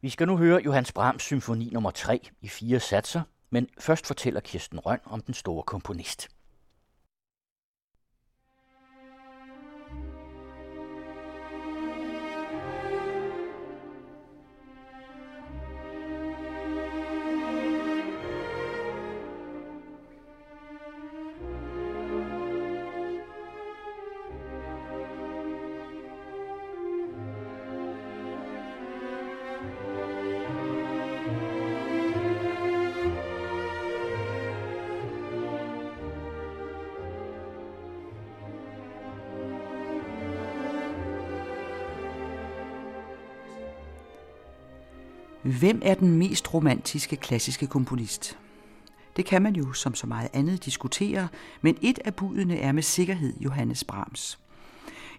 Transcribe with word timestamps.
Vi 0.00 0.08
skal 0.08 0.26
nu 0.26 0.36
høre 0.36 0.62
Johannes 0.64 0.92
Brahms 0.92 1.22
symfoni 1.22 1.70
nummer 1.72 1.90
3 1.90 2.28
i 2.40 2.48
fire 2.48 2.80
satser, 2.80 3.22
men 3.50 3.68
først 3.78 4.06
fortæller 4.06 4.40
Kirsten 4.40 4.78
Røn 4.78 4.98
om 5.04 5.20
den 5.20 5.34
store 5.34 5.62
komponist. 5.62 6.28
Hvem 45.58 45.82
er 45.84 45.94
den 45.94 46.18
mest 46.18 46.54
romantiske 46.54 47.16
klassiske 47.16 47.66
komponist? 47.66 48.38
Det 49.16 49.24
kan 49.24 49.42
man 49.42 49.56
jo 49.56 49.72
som 49.72 49.94
så 49.94 50.06
meget 50.06 50.28
andet 50.32 50.64
diskutere, 50.64 51.28
men 51.60 51.78
et 51.82 51.98
af 52.04 52.14
budene 52.14 52.58
er 52.58 52.72
med 52.72 52.82
sikkerhed 52.82 53.34
Johannes 53.40 53.84
Brahms. 53.84 54.38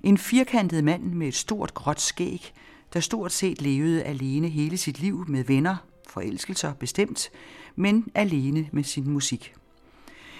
En 0.03 0.17
firkantet 0.17 0.83
mand 0.83 1.03
med 1.03 1.27
et 1.27 1.35
stort 1.35 1.73
gråt 1.73 2.01
skæg, 2.01 2.53
der 2.93 2.99
stort 2.99 3.31
set 3.31 3.61
levede 3.61 4.03
alene 4.03 4.49
hele 4.49 4.77
sit 4.77 4.99
liv 4.99 5.25
med 5.27 5.43
venner, 5.43 5.75
forelskelser 6.09 6.73
bestemt, 6.73 7.29
men 7.75 8.07
alene 8.15 8.69
med 8.71 8.83
sin 8.83 9.09
musik. 9.09 9.53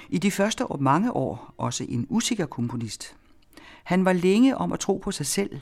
I 0.09 0.17
de 0.17 0.31
første 0.31 0.71
år, 0.71 0.77
mange 0.77 1.11
år 1.11 1.53
også 1.57 1.85
en 1.89 2.07
usikker 2.09 2.45
komponist. 2.45 3.15
Han 3.83 4.05
var 4.05 4.13
længe 4.13 4.57
om 4.57 4.73
at 4.73 4.79
tro 4.79 4.97
på 4.97 5.11
sig 5.11 5.25
selv. 5.25 5.61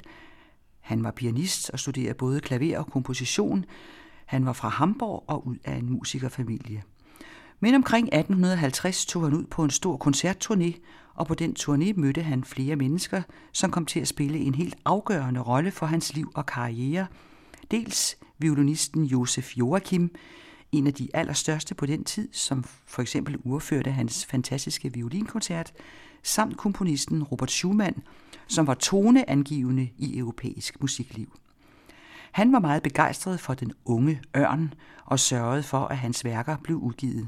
Han 0.79 1.03
var 1.03 1.11
pianist 1.11 1.69
og 1.69 1.79
studerede 1.79 2.13
både 2.13 2.39
klaver 2.39 2.79
og 2.79 2.87
komposition, 2.91 3.65
han 4.27 4.45
var 4.45 4.53
fra 4.53 4.69
Hamburg 4.69 5.23
og 5.27 5.47
ud 5.47 5.57
af 5.63 5.75
en 5.75 5.89
musikerfamilie. 5.89 6.83
Men 7.59 7.75
omkring 7.75 8.05
1850 8.07 9.05
tog 9.05 9.23
han 9.23 9.33
ud 9.33 9.45
på 9.45 9.63
en 9.63 9.69
stor 9.69 9.97
koncertturné, 10.07 10.79
og 11.15 11.27
på 11.27 11.35
den 11.35 11.55
turné 11.59 11.93
mødte 11.95 12.21
han 12.21 12.43
flere 12.43 12.75
mennesker, 12.75 13.21
som 13.51 13.71
kom 13.71 13.85
til 13.85 13.99
at 13.99 14.07
spille 14.07 14.37
en 14.37 14.55
helt 14.55 14.75
afgørende 14.85 15.39
rolle 15.39 15.71
for 15.71 15.85
hans 15.85 16.13
liv 16.13 16.31
og 16.35 16.45
karriere. 16.45 17.07
Dels 17.71 18.17
violinisten 18.37 19.03
Josef 19.03 19.57
Joachim, 19.57 20.15
en 20.71 20.87
af 20.87 20.93
de 20.93 21.09
allerstørste 21.13 21.75
på 21.75 21.85
den 21.85 22.03
tid, 22.03 22.29
som 22.31 22.63
for 22.85 23.01
eksempel 23.01 23.37
urførte 23.43 23.91
hans 23.91 24.25
fantastiske 24.25 24.93
violinkoncert, 24.93 25.73
samt 26.23 26.57
komponisten 26.57 27.23
Robert 27.23 27.51
Schumann, 27.51 28.03
som 28.47 28.67
var 28.67 28.73
toneangivende 28.73 29.89
i 29.97 30.17
europæisk 30.17 30.81
musikliv. 30.81 31.37
Han 32.37 32.53
var 32.53 32.59
meget 32.59 32.83
begejstret 32.83 33.39
for 33.39 33.53
den 33.53 33.73
unge 33.85 34.21
ørn 34.37 34.73
og 35.05 35.19
sørgede 35.19 35.63
for, 35.63 35.79
at 35.79 35.97
hans 35.97 36.25
værker 36.25 36.57
blev 36.63 36.77
udgivet. 36.77 37.27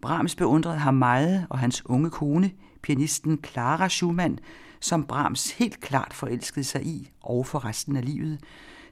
Brahms 0.00 0.34
beundrede 0.34 0.76
ham 0.76 0.94
meget, 0.94 1.46
og 1.50 1.58
hans 1.58 1.86
unge 1.86 2.10
kone, 2.10 2.50
pianisten 2.82 3.38
Clara 3.44 3.88
Schumann, 3.88 4.38
som 4.80 5.04
Brahms 5.04 5.50
helt 5.50 5.80
klart 5.80 6.14
forelskede 6.14 6.64
sig 6.64 6.86
i 6.86 7.10
og 7.22 7.46
for 7.46 7.64
resten 7.64 7.96
af 7.96 8.04
livet, 8.04 8.40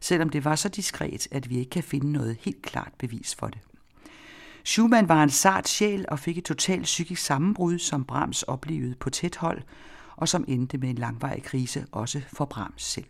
selvom 0.00 0.28
det 0.28 0.44
var 0.44 0.54
så 0.54 0.68
diskret, 0.68 1.28
at 1.30 1.50
vi 1.50 1.58
ikke 1.58 1.70
kan 1.70 1.82
finde 1.82 2.12
noget 2.12 2.36
helt 2.40 2.62
klart 2.62 2.92
bevis 2.98 3.34
for 3.34 3.46
det. 3.46 3.60
Schumann 4.64 5.08
var 5.08 5.22
en 5.22 5.30
sart 5.30 5.68
sjæl 5.68 6.04
og 6.08 6.18
fik 6.18 6.38
et 6.38 6.44
totalt 6.44 6.82
psykisk 6.82 7.22
sammenbrud, 7.22 7.78
som 7.78 8.04
Brahms 8.04 8.42
oplevede 8.42 8.94
på 8.94 9.10
tæt 9.10 9.36
hold, 9.36 9.62
og 10.16 10.28
som 10.28 10.44
endte 10.48 10.78
med 10.78 10.90
en 10.90 10.98
langvarig 10.98 11.42
krise 11.42 11.86
også 11.92 12.22
for 12.32 12.44
Brahms 12.44 12.82
selv. 12.82 13.06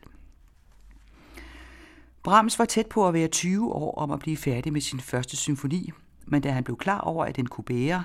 Brahms 2.22 2.58
var 2.58 2.64
tæt 2.64 2.86
på 2.86 3.08
at 3.08 3.14
være 3.14 3.28
20 3.28 3.72
år 3.72 3.98
om 3.98 4.10
at 4.10 4.18
blive 4.18 4.36
færdig 4.36 4.72
med 4.72 4.80
sin 4.80 5.00
første 5.00 5.36
symfoni, 5.36 5.90
men 6.26 6.42
da 6.42 6.50
han 6.50 6.64
blev 6.64 6.76
klar 6.76 7.00
over, 7.00 7.24
at 7.24 7.36
den 7.36 7.46
kunne 7.46 7.64
bære, 7.64 8.04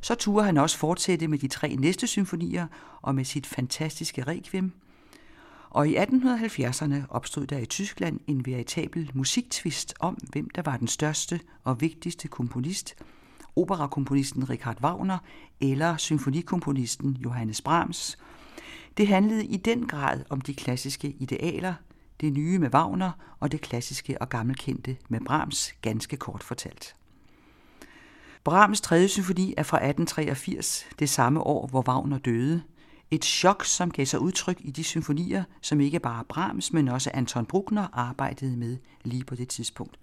så 0.00 0.14
turde 0.14 0.46
han 0.46 0.56
også 0.56 0.78
fortsætte 0.78 1.28
med 1.28 1.38
de 1.38 1.48
tre 1.48 1.76
næste 1.76 2.06
symfonier 2.06 2.66
og 3.02 3.14
med 3.14 3.24
sit 3.24 3.46
fantastiske 3.46 4.22
requiem. 4.22 4.72
Og 5.70 5.88
i 5.88 5.96
1870'erne 5.96 6.94
opstod 7.08 7.46
der 7.46 7.58
i 7.58 7.66
Tyskland 7.66 8.20
en 8.26 8.46
veritabel 8.46 9.10
musiktvist 9.14 9.94
om, 10.00 10.14
hvem 10.14 10.50
der 10.50 10.62
var 10.62 10.76
den 10.76 10.88
største 10.88 11.40
og 11.64 11.80
vigtigste 11.80 12.28
komponist, 12.28 12.94
operakomponisten 13.56 14.50
Richard 14.50 14.80
Wagner 14.82 15.18
eller 15.60 15.96
symfonikomponisten 15.96 17.16
Johannes 17.24 17.62
Brahms. 17.62 18.18
Det 18.96 19.08
handlede 19.08 19.44
i 19.44 19.56
den 19.56 19.86
grad 19.86 20.24
om 20.30 20.40
de 20.40 20.54
klassiske 20.54 21.16
idealer, 21.18 21.74
det 22.20 22.32
nye 22.32 22.58
med 22.58 22.74
Wagner 22.74 23.10
og 23.40 23.52
det 23.52 23.60
klassiske 23.60 24.22
og 24.22 24.28
gammelkendte 24.28 24.96
med 25.08 25.20
Brahms, 25.20 25.72
ganske 25.82 26.16
kort 26.16 26.42
fortalt. 26.42 26.96
Brahms 28.44 28.80
3. 28.80 29.08
symfoni 29.08 29.54
er 29.56 29.62
fra 29.62 29.76
1883, 29.76 30.86
det 30.98 31.08
samme 31.08 31.40
år, 31.40 31.66
hvor 31.66 31.88
Wagner 31.88 32.18
døde. 32.18 32.62
Et 33.10 33.24
chok, 33.24 33.64
som 33.64 33.90
gav 33.90 34.06
sig 34.06 34.20
udtryk 34.20 34.56
i 34.60 34.70
de 34.70 34.84
symfonier, 34.84 35.44
som 35.60 35.80
ikke 35.80 36.00
bare 36.00 36.24
Brahms, 36.24 36.72
men 36.72 36.88
også 36.88 37.10
Anton 37.14 37.46
Bruckner 37.46 37.86
arbejdede 37.92 38.56
med 38.56 38.76
lige 39.04 39.24
på 39.24 39.34
det 39.34 39.48
tidspunkt. 39.48 39.98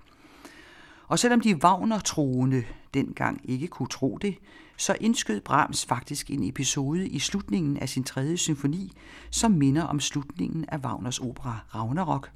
Og 1.07 1.19
selvom 1.19 1.41
de 1.41 1.55
Wagner-troende 1.55 2.63
dengang 2.93 3.41
ikke 3.43 3.67
kunne 3.67 3.87
tro 3.87 4.17
det, 4.21 4.35
så 4.77 4.95
indskød 5.01 5.41
Brahms 5.41 5.85
faktisk 5.85 6.29
en 6.29 6.43
episode 6.43 7.07
i 7.07 7.19
slutningen 7.19 7.77
af 7.77 7.89
sin 7.89 8.03
tredje 8.03 8.37
symfoni, 8.37 8.91
som 9.31 9.51
minder 9.51 9.83
om 9.83 9.99
slutningen 9.99 10.65
af 10.67 10.77
Wagners 10.77 11.19
opera 11.19 11.59
Ragnarok. 11.75 12.29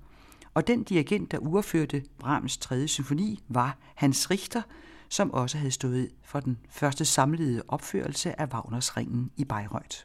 Og 0.54 0.68
den 0.68 0.84
dirigent, 0.84 1.32
der 1.32 1.38
urførte 1.38 2.04
Brahms 2.20 2.58
tredje 2.58 2.88
symfoni, 2.88 3.40
var 3.50 3.78
Hans 3.96 4.32
Richter, 4.32 4.62
som 5.10 5.32
også 5.32 5.58
havde 5.58 5.72
stået 5.72 6.10
for 6.24 6.40
den 6.40 6.58
første 6.70 7.06
samlede 7.06 7.64
opførelse 7.68 8.42
af 8.42 8.48
Wagners 8.54 8.98
Ringen 8.98 9.32
i 9.38 9.46
Bayreuth. 9.46 9.98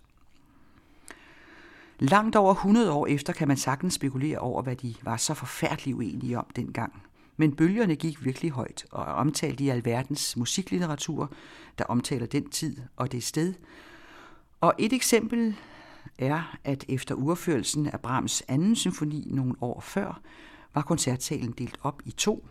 Langt 1.99 2.37
over 2.37 2.55
100 2.55 2.93
år 2.93 3.07
efter 3.07 3.33
kan 3.33 3.49
man 3.49 3.57
sagtens 3.57 3.95
spekulere 3.95 4.39
over, 4.39 4.63
hvad 4.63 4.77
de 4.77 4.95
var 5.03 5.17
så 5.17 5.35
forfærdeligt 5.35 5.97
uenige 5.97 6.39
om 6.39 6.47
dengang. 6.57 7.06
Men 7.37 7.57
bølgerne 7.57 7.97
gik 7.97 8.25
virkelig 8.25 8.51
højt 8.51 8.87
og 8.91 9.03
er 9.03 9.13
omtalt 9.13 9.61
i 9.61 9.69
alverdens 9.69 10.37
musiklitteratur, 10.37 11.33
der 11.79 11.85
omtaler 11.85 12.27
den 12.27 12.51
tid 12.51 12.77
og 12.97 13.13
det 13.13 13.23
sted. 13.23 13.55
Og 14.61 14.75
et 14.79 14.93
eksempel 14.93 15.57
er, 16.19 16.59
at 16.65 16.85
efter 16.89 17.15
urførelsen 17.15 17.87
af 17.87 18.01
Brahms 18.01 18.43
anden 18.49 18.77
symfoni 18.77 19.29
nogle 19.31 19.55
år 19.61 19.81
før, 19.81 20.21
var 20.75 20.83
koncertsalen 20.83 21.53
delt 21.53 21.79
op 21.83 22.03
i 22.05 22.11
to, 22.11 22.47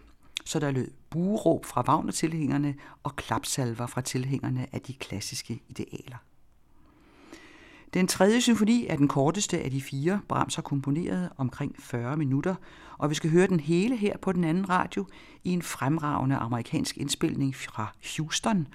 så 0.45 0.59
der 0.59 0.71
lød 0.71 0.91
bueråb 1.09 1.65
fra 1.65 1.81
Wagner-tilhængerne 1.87 2.75
og 3.03 3.15
klapsalver 3.15 3.87
fra 3.87 4.01
tilhængerne 4.01 4.67
af 4.71 4.81
de 4.81 4.93
klassiske 4.93 5.61
idealer. 5.69 6.17
Den 7.95 8.07
tredje 8.07 8.41
symfoni 8.41 8.87
er 8.87 8.95
den 8.95 9.07
korteste 9.07 9.59
af 9.59 9.71
de 9.71 9.81
fire, 9.81 10.21
Brahms 10.27 10.55
har 10.55 10.61
komponeret 10.61 11.29
omkring 11.37 11.75
40 11.79 12.17
minutter, 12.17 12.55
og 12.97 13.09
vi 13.09 13.15
skal 13.15 13.29
høre 13.29 13.47
den 13.47 13.59
hele 13.59 13.95
her 13.95 14.17
på 14.17 14.31
den 14.31 14.43
anden 14.43 14.69
radio 14.69 15.05
i 15.43 15.49
en 15.49 15.61
fremragende 15.61 16.35
amerikansk 16.35 16.97
indspilning 16.97 17.55
fra 17.55 17.95
Houston, 18.17 18.67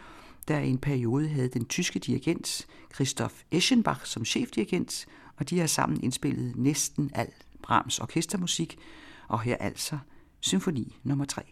der 0.48 0.58
i 0.58 0.68
en 0.68 0.78
periode 0.78 1.28
havde 1.28 1.48
den 1.48 1.64
tyske 1.64 1.98
dirigent 1.98 2.66
Christoph 2.94 3.34
Eschenbach 3.50 4.06
som 4.06 4.24
chefdirigent, 4.24 5.06
og 5.36 5.50
de 5.50 5.58
har 5.58 5.66
sammen 5.66 6.04
indspillet 6.04 6.56
næsten 6.56 7.10
al 7.14 7.28
Brahms 7.62 7.98
orkestermusik, 7.98 8.78
og 9.28 9.40
her 9.40 9.56
altså 9.56 9.98
symfoni 10.40 10.96
nummer 11.04 11.24
3. 11.24 11.42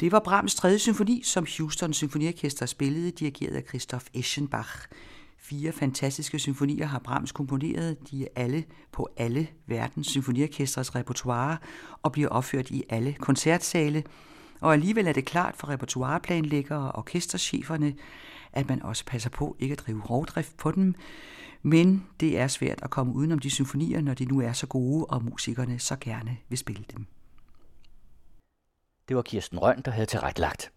Det 0.00 0.12
var 0.12 0.20
Brahms 0.20 0.54
tredje 0.54 0.78
symfoni, 0.78 1.22
som 1.24 1.46
Houston 1.58 1.92
Symfoniorkester 1.92 2.66
spillede, 2.66 3.10
dirigeret 3.10 3.54
af 3.54 3.62
Christoph 3.68 4.04
Eschenbach. 4.14 4.70
Fire 5.38 5.72
fantastiske 5.72 6.38
symfonier 6.38 6.86
har 6.86 6.98
Brahms 6.98 7.32
komponeret. 7.32 8.10
De 8.10 8.22
er 8.22 8.28
alle 8.36 8.64
på 8.92 9.08
alle 9.16 9.48
verdens 9.66 10.06
symfoniorkestres 10.06 10.94
repertoire 10.94 11.58
og 12.02 12.12
bliver 12.12 12.28
opført 12.28 12.70
i 12.70 12.82
alle 12.88 13.12
koncertsale. 13.12 14.04
Og 14.60 14.72
alligevel 14.72 15.06
er 15.06 15.12
det 15.12 15.24
klart 15.24 15.56
for 15.56 15.68
repertoireplanlæggere 15.68 16.92
og 16.92 16.98
orkestercheferne, 16.98 17.94
at 18.52 18.68
man 18.68 18.82
også 18.82 19.04
passer 19.04 19.30
på 19.30 19.56
ikke 19.58 19.72
at 19.72 19.78
drive 19.78 20.02
rovdrift 20.10 20.56
på 20.56 20.70
dem. 20.70 20.94
Men 21.62 22.06
det 22.20 22.38
er 22.38 22.46
svært 22.46 22.82
at 22.82 22.90
komme 22.90 23.12
udenom 23.12 23.38
de 23.38 23.50
symfonier, 23.50 24.00
når 24.00 24.14
de 24.14 24.24
nu 24.24 24.40
er 24.40 24.52
så 24.52 24.66
gode, 24.66 25.04
og 25.04 25.24
musikerne 25.24 25.78
så 25.78 25.96
gerne 26.00 26.36
vil 26.48 26.58
spille 26.58 26.84
dem. 26.96 27.06
Det 29.08 29.16
var 29.16 29.22
Kirsten 29.22 29.58
Røn, 29.58 29.82
der 29.84 29.90
havde 29.90 30.06
tilrettelagt. 30.06 30.72